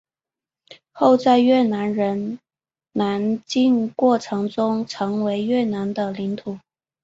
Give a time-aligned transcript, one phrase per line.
[0.93, 2.39] 后在越南人
[2.93, 6.57] 南进过程中成为越南的领土。